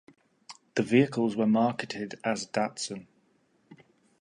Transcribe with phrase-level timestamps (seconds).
[0.73, 3.05] The vehicles were marketed as Datsun.